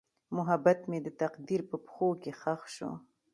[0.35, 2.91] محبت مې د تقدیر په پښو کې ښخ شو.